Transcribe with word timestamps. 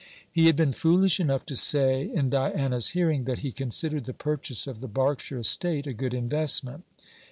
He 0.31 0.47
had 0.47 0.55
been 0.55 0.73
foolish 0.73 1.19
enough 1.19 1.45
to 1.45 1.55
say, 1.55 2.09
in 2.11 2.31
Diana's 2.31 2.87
hearing, 2.97 3.25
that 3.25 3.37
he 3.45 3.51
considered 3.51 4.05
the 4.05 4.15
purchase 4.15 4.65
of 4.65 4.79
the 4.79 4.87
Berkshire 4.87 5.37
estate 5.41 5.85
a 5.85 5.93
good 5.93 6.15
investment. 6.15 6.85